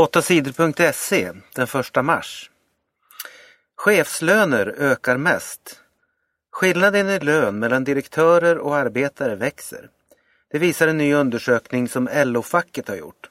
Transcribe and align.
8sidor.se 0.00 1.32
den 1.54 1.66
1 1.80 2.04
mars. 2.04 2.50
Chefslöner 3.76 4.74
ökar 4.78 5.16
mest. 5.16 5.80
Skillnaden 6.52 7.10
i 7.10 7.20
lön 7.20 7.58
mellan 7.58 7.84
direktörer 7.84 8.58
och 8.58 8.76
arbetare 8.76 9.34
växer. 9.34 9.88
Det 10.50 10.58
visar 10.58 10.88
en 10.88 10.98
ny 10.98 11.14
undersökning 11.14 11.88
som 11.88 12.08
LO-facket 12.24 12.88
har 12.88 12.96
gjort. 12.96 13.30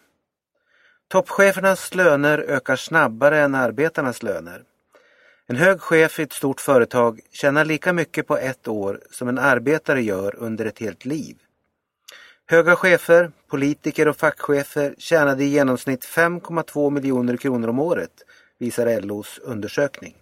Toppchefernas 1.08 1.96
löner 1.96 2.38
ökar 2.38 2.76
snabbare 2.76 3.40
än 3.40 3.56
arbetarnas 3.56 4.24
löner. 4.24 4.64
En 5.48 5.56
hög 5.56 5.82
chef 5.82 6.20
i 6.20 6.24
ett 6.24 6.34
stort 6.34 6.62
företag 6.62 7.20
tjänar 7.32 7.66
lika 7.66 7.94
mycket 7.94 8.28
på 8.28 8.38
ett 8.38 8.68
år 8.68 9.02
som 9.12 9.28
en 9.28 9.38
arbetare 9.38 10.02
gör 10.02 10.36
under 10.36 10.66
ett 10.66 10.80
helt 10.80 11.06
liv. 11.06 11.38
Höga 12.52 12.76
chefer, 12.76 13.32
politiker 13.48 14.08
och 14.08 14.18
fackchefer 14.18 14.96
tjänade 14.98 15.44
i 15.44 15.48
genomsnitt 15.48 16.06
5,2 16.06 16.90
miljoner 16.90 17.38
kronor 17.38 17.68
om 17.68 17.80
året, 17.80 18.12
visar 18.58 19.02
LOs 19.02 19.40
undersökning. 19.44 20.16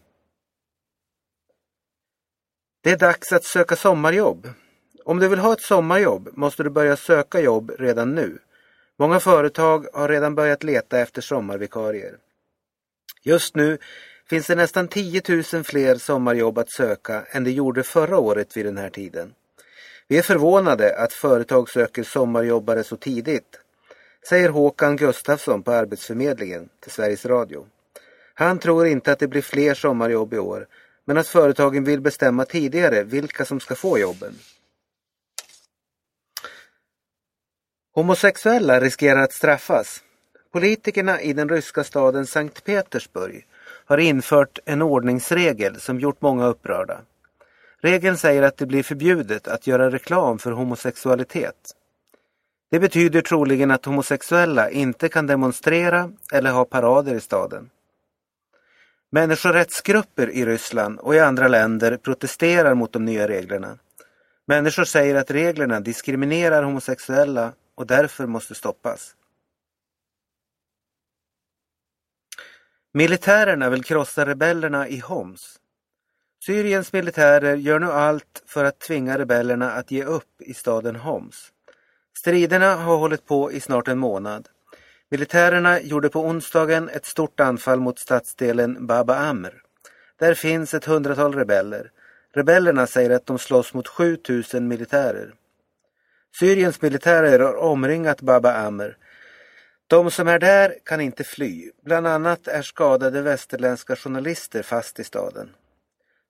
Det 2.83 2.91
är 2.91 2.97
dags 2.97 3.31
att 3.31 3.43
söka 3.43 3.75
sommarjobb. 3.75 4.49
Om 5.05 5.19
du 5.19 5.27
vill 5.27 5.39
ha 5.39 5.53
ett 5.53 5.61
sommarjobb 5.61 6.29
måste 6.33 6.63
du 6.63 6.69
börja 6.69 6.97
söka 6.97 7.39
jobb 7.39 7.71
redan 7.79 8.15
nu. 8.15 8.39
Många 8.99 9.19
företag 9.19 9.85
har 9.93 10.09
redan 10.09 10.35
börjat 10.35 10.63
leta 10.63 10.99
efter 10.99 11.21
sommarvikarier. 11.21 12.17
Just 13.23 13.55
nu 13.55 13.77
finns 14.29 14.47
det 14.47 14.55
nästan 14.55 14.87
10 14.87 15.21
000 15.53 15.63
fler 15.63 15.95
sommarjobb 15.95 16.57
att 16.57 16.71
söka 16.71 17.25
än 17.31 17.43
det 17.43 17.51
gjorde 17.51 17.83
förra 17.83 18.17
året 18.17 18.57
vid 18.57 18.65
den 18.65 18.77
här 18.77 18.89
tiden. 18.89 19.33
Vi 20.09 20.17
är 20.17 20.21
förvånade 20.21 20.97
att 20.97 21.13
företag 21.13 21.69
söker 21.69 22.03
sommarjobbare 22.03 22.83
så 22.83 22.95
tidigt, 22.95 23.59
säger 24.29 24.49
Håkan 24.49 24.95
Gustafsson 24.95 25.63
på 25.63 25.71
Arbetsförmedlingen 25.71 26.69
till 26.79 26.91
Sveriges 26.91 27.25
Radio. 27.25 27.67
Han 28.33 28.59
tror 28.59 28.87
inte 28.87 29.11
att 29.11 29.19
det 29.19 29.27
blir 29.27 29.41
fler 29.41 29.73
sommarjobb 29.73 30.33
i 30.33 30.37
år, 30.37 30.67
men 31.05 31.17
att 31.17 31.27
företagen 31.27 31.83
vill 31.83 32.01
bestämma 32.01 32.45
tidigare 32.45 33.03
vilka 33.03 33.45
som 33.45 33.59
ska 33.59 33.75
få 33.75 33.99
jobben. 33.99 34.35
Homosexuella 37.93 38.79
riskerar 38.79 39.23
att 39.23 39.33
straffas. 39.33 40.03
Politikerna 40.51 41.21
i 41.21 41.33
den 41.33 41.49
ryska 41.49 41.83
staden 41.83 42.27
Sankt 42.27 42.63
Petersburg 42.63 43.47
har 43.85 43.97
infört 43.97 44.59
en 44.65 44.81
ordningsregel 44.81 45.79
som 45.79 45.99
gjort 45.99 46.21
många 46.21 46.47
upprörda. 46.47 47.01
Regeln 47.81 48.17
säger 48.17 48.43
att 48.43 48.57
det 48.57 48.65
blir 48.65 48.83
förbjudet 48.83 49.47
att 49.47 49.67
göra 49.67 49.91
reklam 49.91 50.39
för 50.39 50.51
homosexualitet. 50.51 51.73
Det 52.71 52.79
betyder 52.79 53.21
troligen 53.21 53.71
att 53.71 53.85
homosexuella 53.85 54.69
inte 54.69 55.09
kan 55.09 55.27
demonstrera 55.27 56.11
eller 56.33 56.51
ha 56.51 56.65
parader 56.65 57.15
i 57.15 57.21
staden. 57.21 57.69
Människorättsgrupper 59.09 60.29
i 60.29 60.45
Ryssland 60.45 60.99
och 60.99 61.15
i 61.15 61.19
andra 61.19 61.47
länder 61.47 61.97
protesterar 61.97 62.73
mot 62.73 62.93
de 62.93 63.05
nya 63.05 63.27
reglerna. 63.27 63.77
Människor 64.45 64.83
säger 64.83 65.15
att 65.15 65.31
reglerna 65.31 65.79
diskriminerar 65.79 66.63
homosexuella 66.63 67.53
och 67.75 67.87
därför 67.87 68.25
måste 68.25 68.55
stoppas. 68.55 69.15
Militärerna 72.93 73.69
vill 73.69 73.83
krossa 73.83 74.25
rebellerna 74.25 74.87
i 74.87 74.99
Homs. 74.99 75.59
Syriens 76.47 76.93
militärer 76.93 77.55
gör 77.55 77.79
nu 77.79 77.91
allt 77.91 78.43
för 78.45 78.65
att 78.65 78.79
tvinga 78.79 79.17
rebellerna 79.17 79.71
att 79.71 79.91
ge 79.91 80.03
upp 80.03 80.41
i 80.41 80.53
staden 80.53 80.95
Homs. 80.95 81.51
Striderna 82.17 82.75
har 82.75 82.97
hållit 82.97 83.25
på 83.25 83.51
i 83.51 83.59
snart 83.59 83.87
en 83.87 83.97
månad. 83.97 84.47
Militärerna 85.09 85.81
gjorde 85.81 86.09
på 86.09 86.21
onsdagen 86.21 86.89
ett 86.89 87.05
stort 87.05 87.39
anfall 87.39 87.79
mot 87.79 87.99
stadsdelen 87.99 88.87
Baba 88.87 89.15
Amr. 89.15 89.53
Där 90.19 90.33
finns 90.33 90.73
ett 90.73 90.85
hundratal 90.85 91.35
rebeller. 91.35 91.91
Rebellerna 92.33 92.87
säger 92.87 93.09
att 93.09 93.25
de 93.25 93.39
slåss 93.39 93.73
mot 93.73 93.87
7000 93.87 94.67
militärer. 94.67 95.33
Syriens 96.39 96.81
militärer 96.81 97.39
har 97.39 97.55
omringat 97.55 98.21
Baba 98.21 98.53
Amr. 98.53 98.97
De 99.87 100.11
som 100.11 100.27
är 100.27 100.39
där 100.39 100.75
kan 100.83 101.01
inte 101.01 101.23
fly. 101.23 101.71
Bland 101.85 102.07
annat 102.07 102.47
är 102.47 102.61
skadade 102.61 103.21
västerländska 103.21 103.95
journalister 103.95 104.63
fast 104.63 104.99
i 104.99 105.03
staden. 105.03 105.49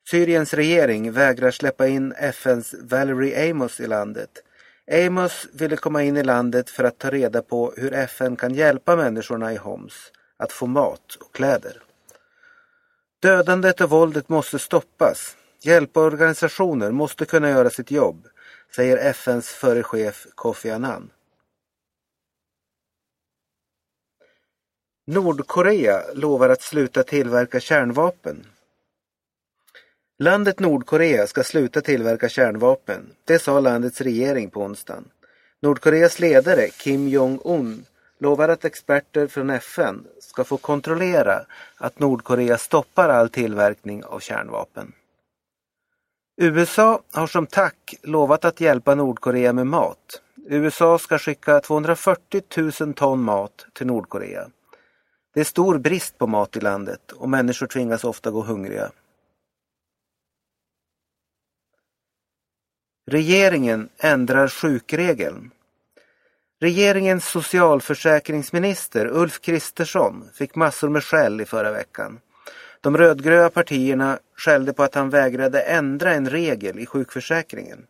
Syriens 0.09 0.53
regering 0.53 1.12
vägrar 1.12 1.51
släppa 1.51 1.88
in 1.88 2.13
FNs 2.18 2.75
Valerie 2.81 3.51
Amos 3.51 3.79
i 3.79 3.88
landet. 3.88 4.29
Amos 4.91 5.47
ville 5.53 5.75
komma 5.75 6.03
in 6.03 6.18
i 6.18 6.23
landet 6.23 6.69
för 6.69 6.84
att 6.84 6.97
ta 6.97 7.09
reda 7.09 7.41
på 7.41 7.73
hur 7.78 7.94
FN 7.94 8.35
kan 8.35 8.53
hjälpa 8.53 8.96
människorna 8.96 9.53
i 9.53 9.57
Homs 9.57 10.12
att 10.38 10.51
få 10.51 10.66
mat 10.66 11.16
och 11.19 11.35
kläder. 11.35 11.81
Dödandet 13.22 13.81
och 13.81 13.90
våldet 13.90 14.29
måste 14.29 14.59
stoppas. 14.59 15.35
Hjälporganisationer 15.62 16.91
måste 16.91 17.25
kunna 17.25 17.50
göra 17.50 17.69
sitt 17.69 17.91
jobb, 17.91 18.28
säger 18.75 18.97
FNs 18.97 19.47
förre 19.47 19.84
chef 19.84 20.28
Kofi 20.35 20.72
Annan. 20.72 21.09
Nordkorea 25.07 26.03
lovar 26.13 26.50
att 26.50 26.62
sluta 26.62 27.03
tillverka 27.03 27.59
kärnvapen. 27.59 28.46
Landet 30.19 30.59
Nordkorea 30.59 31.28
ska 31.28 31.44
sluta 31.44 31.81
tillverka 31.81 32.29
kärnvapen. 32.29 33.09
Det 33.25 33.39
sa 33.39 33.59
landets 33.59 34.01
regering 34.01 34.50
på 34.50 34.61
onsdagen. 34.61 35.09
Nordkoreas 35.61 36.19
ledare 36.19 36.69
Kim 36.69 37.07
Jong-Un 37.07 37.85
lovar 38.19 38.50
att 38.50 38.66
experter 38.66 39.28
från 39.28 39.50
FN 39.50 40.07
ska 40.19 40.44
få 40.44 40.57
kontrollera 40.57 41.41
att 41.78 42.00
Nordkorea 42.00 42.57
stoppar 42.57 43.09
all 43.09 43.29
tillverkning 43.29 44.03
av 44.03 44.19
kärnvapen. 44.19 44.91
USA 46.41 47.01
har 47.11 47.28
som 47.28 47.47
tack 47.47 47.95
lovat 48.03 48.45
att 48.45 48.61
hjälpa 48.61 48.95
Nordkorea 48.95 49.53
med 49.53 49.67
mat. 49.67 50.22
USA 50.47 50.99
ska 50.99 51.17
skicka 51.17 51.59
240 51.59 52.41
000 52.81 52.94
ton 52.94 53.23
mat 53.23 53.66
till 53.73 53.88
Nordkorea. 53.88 54.47
Det 55.34 55.39
är 55.39 55.44
stor 55.44 55.78
brist 55.78 56.17
på 56.17 56.28
mat 56.28 56.57
i 56.57 56.59
landet 56.59 57.11
och 57.11 57.29
människor 57.29 57.67
tvingas 57.67 58.03
ofta 58.03 58.31
gå 58.31 58.41
hungriga. 58.41 58.91
Regeringen 63.09 63.90
ändrar 63.97 64.47
sjukregeln. 64.47 65.51
Regeringens 66.59 67.25
socialförsäkringsminister 67.25 69.07
Ulf 69.07 69.41
Kristersson 69.41 70.29
fick 70.34 70.56
massor 70.56 70.90
med 70.90 71.03
skäll 71.03 71.41
i 71.41 71.46
förra 71.46 71.72
veckan. 71.72 72.19
De 72.81 72.97
rödgröna 72.97 73.50
partierna 73.50 74.19
skällde 74.35 74.73
på 74.73 74.84
att 74.84 74.96
han 74.96 75.09
vägrade 75.09 75.62
ändra 75.62 76.13
en 76.13 76.29
regel 76.29 76.79
i 76.79 76.85
sjukförsäkringen. 76.85 77.85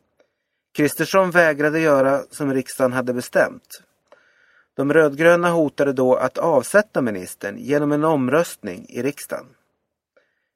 Kristersson 0.75 1.31
vägrade 1.31 1.79
göra 1.79 2.23
som 2.31 2.53
riksdagen 2.53 2.93
hade 2.93 3.13
bestämt. 3.13 3.81
De 4.75 4.93
rödgröna 4.93 5.49
hotade 5.49 5.93
då 5.93 6.15
att 6.15 6.37
avsätta 6.37 7.01
ministern 7.01 7.57
genom 7.57 7.91
en 7.91 8.03
omröstning 8.03 8.85
i 8.89 9.01
riksdagen. 9.01 9.45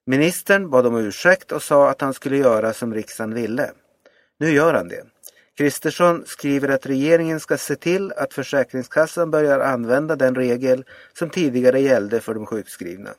Ministern 0.05 0.69
bad 0.69 0.87
om 0.87 0.95
ursäkt 0.95 1.51
och 1.51 1.63
sa 1.63 1.89
att 1.89 2.01
han 2.01 2.13
skulle 2.13 2.37
göra 2.37 2.73
som 2.73 2.93
riksdagen 2.93 3.33
ville. 3.33 3.71
Nu 4.41 4.51
gör 4.51 4.73
han 4.73 4.87
det. 4.87 5.05
Kristersson 5.57 6.23
skriver 6.25 6.69
att 6.69 6.85
regeringen 6.85 7.39
ska 7.39 7.57
se 7.57 7.75
till 7.75 8.11
att 8.11 8.33
Försäkringskassan 8.33 9.31
börjar 9.31 9.59
använda 9.59 10.15
den 10.15 10.35
regel 10.35 10.85
som 11.13 11.29
tidigare 11.29 11.79
gällde 11.79 12.21
för 12.21 12.33
de 12.33 12.45
sjukskrivna. 12.45 13.09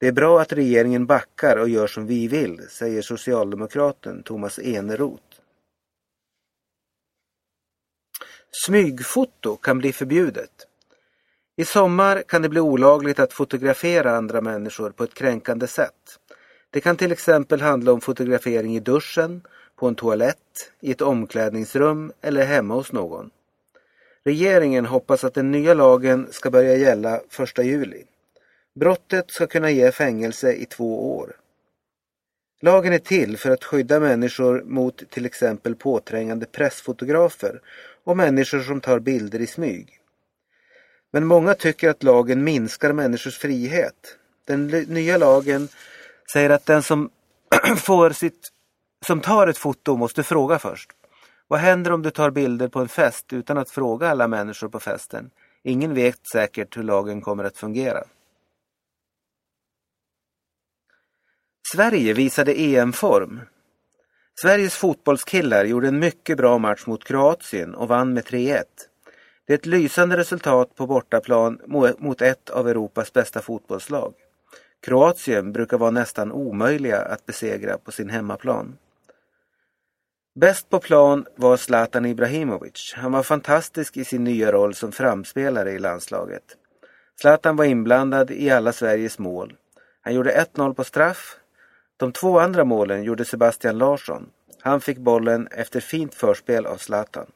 Det 0.00 0.06
är 0.06 0.12
bra 0.12 0.40
att 0.40 0.52
regeringen 0.52 1.06
backar 1.06 1.56
och 1.56 1.68
gör 1.68 1.86
som 1.86 2.06
vi 2.06 2.28
vill, 2.28 2.68
säger 2.70 3.02
socialdemokraten 3.02 4.22
Thomas 4.22 4.58
Eneroth. 4.58 5.40
Smygfoto 8.66 9.56
kan 9.56 9.78
bli 9.78 9.92
förbjudet. 9.92 10.66
I 11.56 11.64
sommar 11.64 12.22
kan 12.22 12.42
det 12.42 12.48
bli 12.48 12.60
olagligt 12.60 13.18
att 13.18 13.32
fotografera 13.32 14.16
andra 14.16 14.40
människor 14.40 14.90
på 14.90 15.04
ett 15.04 15.14
kränkande 15.14 15.66
sätt. 15.66 16.18
Det 16.70 16.80
kan 16.80 16.96
till 16.96 17.12
exempel 17.12 17.60
handla 17.60 17.92
om 17.92 18.00
fotografering 18.00 18.76
i 18.76 18.80
duschen, 18.80 19.42
på 19.82 19.88
en 19.88 19.94
toalett, 19.94 20.72
i 20.80 20.90
ett 20.90 21.00
omklädningsrum 21.00 22.12
eller 22.20 22.44
hemma 22.44 22.74
hos 22.74 22.92
någon. 22.92 23.30
Regeringen 24.24 24.86
hoppas 24.86 25.24
att 25.24 25.34
den 25.34 25.50
nya 25.50 25.74
lagen 25.74 26.28
ska 26.30 26.50
börja 26.50 26.76
gälla 26.76 27.20
1 27.56 27.64
juli. 27.64 28.04
Brottet 28.74 29.30
ska 29.30 29.46
kunna 29.46 29.70
ge 29.70 29.92
fängelse 29.92 30.52
i 30.52 30.64
två 30.64 31.16
år. 31.16 31.36
Lagen 32.60 32.92
är 32.92 32.98
till 32.98 33.36
för 33.36 33.50
att 33.50 33.64
skydda 33.64 34.00
människor 34.00 34.62
mot 34.64 35.10
till 35.10 35.26
exempel 35.26 35.74
påträngande 35.74 36.46
pressfotografer 36.46 37.60
och 38.04 38.16
människor 38.16 38.60
som 38.60 38.80
tar 38.80 38.98
bilder 38.98 39.40
i 39.40 39.46
smyg. 39.46 40.00
Men 41.10 41.26
många 41.26 41.54
tycker 41.54 41.90
att 41.90 42.02
lagen 42.02 42.44
minskar 42.44 42.92
människors 42.92 43.38
frihet. 43.38 44.16
Den 44.46 44.66
nya 44.66 45.16
lagen 45.16 45.68
säger 46.32 46.50
att 46.50 46.66
den 46.66 46.82
som 46.82 47.10
får 47.76 48.10
sitt 48.10 48.52
som 49.06 49.20
tar 49.20 49.46
ett 49.46 49.58
foto 49.58 49.96
måste 49.96 50.22
fråga 50.22 50.58
först. 50.58 50.90
Vad 51.48 51.60
händer 51.60 51.92
om 51.92 52.02
du 52.02 52.10
tar 52.10 52.30
bilder 52.30 52.68
på 52.68 52.80
en 52.80 52.88
fest 52.88 53.32
utan 53.32 53.58
att 53.58 53.70
fråga 53.70 54.08
alla 54.08 54.28
människor 54.28 54.68
på 54.68 54.80
festen? 54.80 55.30
Ingen 55.62 55.94
vet 55.94 56.26
säkert 56.32 56.76
hur 56.76 56.82
lagen 56.82 57.20
kommer 57.20 57.44
att 57.44 57.56
fungera. 57.56 58.04
Sverige 61.72 62.12
visade 62.12 62.60
EM-form. 62.60 63.40
Sveriges 64.42 64.76
fotbollskillar 64.76 65.64
gjorde 65.64 65.88
en 65.88 65.98
mycket 65.98 66.36
bra 66.36 66.58
match 66.58 66.86
mot 66.86 67.04
Kroatien 67.04 67.74
och 67.74 67.88
vann 67.88 68.14
med 68.14 68.24
3-1. 68.24 68.62
Det 69.46 69.52
är 69.52 69.58
ett 69.58 69.66
lysande 69.66 70.16
resultat 70.16 70.74
på 70.74 70.86
bortaplan 70.86 71.60
mot 71.98 72.22
ett 72.22 72.50
av 72.50 72.68
Europas 72.68 73.12
bästa 73.12 73.42
fotbollslag. 73.42 74.14
Kroatien 74.80 75.52
brukar 75.52 75.78
vara 75.78 75.90
nästan 75.90 76.32
omöjliga 76.32 77.02
att 77.02 77.26
besegra 77.26 77.78
på 77.78 77.92
sin 77.92 78.10
hemmaplan. 78.10 78.76
Bäst 80.34 80.68
på 80.68 80.80
plan 80.80 81.26
var 81.36 81.56
Zlatan 81.56 82.06
Ibrahimovic. 82.06 82.94
Han 82.96 83.12
var 83.12 83.22
fantastisk 83.22 83.96
i 83.96 84.04
sin 84.04 84.24
nya 84.24 84.52
roll 84.52 84.74
som 84.74 84.92
framspelare 84.92 85.72
i 85.72 85.78
landslaget. 85.78 86.56
Zlatan 87.20 87.56
var 87.56 87.64
inblandad 87.64 88.30
i 88.30 88.50
alla 88.50 88.72
Sveriges 88.72 89.18
mål. 89.18 89.56
Han 90.00 90.14
gjorde 90.14 90.46
1-0 90.54 90.74
på 90.74 90.84
straff. 90.84 91.36
De 91.96 92.12
två 92.12 92.38
andra 92.38 92.64
målen 92.64 93.02
gjorde 93.02 93.24
Sebastian 93.24 93.78
Larsson. 93.78 94.30
Han 94.60 94.80
fick 94.80 94.98
bollen 94.98 95.46
efter 95.46 95.80
fint 95.80 96.14
förspel 96.14 96.66
av 96.66 96.76
Zlatan. 96.76 97.26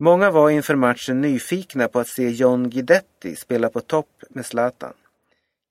Många 0.00 0.30
var 0.30 0.50
inför 0.50 0.74
matchen 0.74 1.20
nyfikna 1.20 1.88
på 1.88 1.98
att 2.00 2.08
se 2.08 2.28
John 2.28 2.70
Guidetti 2.70 3.36
spela 3.36 3.68
på 3.68 3.80
topp 3.80 4.22
med 4.28 4.46
Zlatan. 4.46 4.94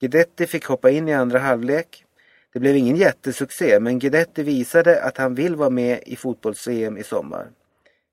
Guidetti 0.01 0.47
fick 0.47 0.65
hoppa 0.65 0.89
in 0.89 1.07
i 1.07 1.13
andra 1.13 1.39
halvlek. 1.39 2.05
Det 2.53 2.59
blev 2.59 2.75
ingen 2.75 2.95
jättesuccé 2.95 3.79
men 3.79 3.99
Guidetti 3.99 4.43
visade 4.43 5.03
att 5.03 5.17
han 5.17 5.35
vill 5.35 5.55
vara 5.55 5.69
med 5.69 6.03
i 6.05 6.15
fotbolls-EM 6.15 6.97
i 6.97 7.03
sommar. 7.03 7.51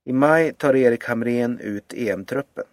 I 0.05 0.13
maj 0.13 0.53
tar 0.53 0.77
Erik 0.77 1.05
Hamrén 1.05 1.59
ut 1.59 1.93
EM-truppen. 1.93 2.65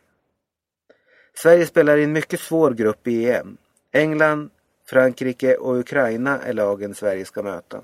Sverige 1.35 1.65
spelar 1.65 1.97
i 1.97 2.03
en 2.03 2.13
mycket 2.13 2.39
svår 2.39 2.71
grupp 2.71 3.07
i 3.07 3.29
EM. 3.29 3.57
England, 3.91 4.49
Frankrike 4.89 5.55
och 5.55 5.79
Ukraina 5.79 6.41
är 6.41 6.53
lagen 6.53 6.95
Sverige 6.95 7.25
ska 7.25 7.43
möta. 7.43 7.81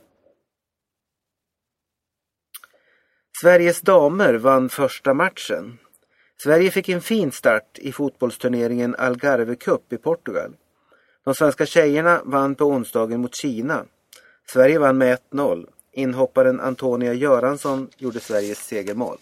Sveriges 3.42 3.82
damer 3.82 4.34
vann 4.34 4.70
första 4.70 5.14
matchen. 5.14 5.78
Sverige 6.44 6.72
fick 6.72 6.90
en 6.90 7.02
fin 7.02 7.32
start 7.32 7.80
i 7.80 7.92
fotbollsturneringen 7.92 8.96
Algarve 8.96 9.56
Cup 9.56 9.94
i 9.94 9.98
Portugal. 9.98 10.56
De 11.30 11.36
svenska 11.36 11.66
tjejerna 11.66 12.22
vann 12.26 12.56
på 12.56 12.66
onsdagen 12.66 13.22
mot 13.22 13.36
Kina. 13.36 13.86
Sverige 14.48 14.80
vann 14.80 14.98
med 14.98 15.18
1-0. 15.32 15.68
Inhopparen 15.94 16.60
Antonia 16.60 17.14
Göransson 17.14 17.90
gjorde 17.98 18.20
Sveriges 18.20 18.58
segermål. 18.58 19.18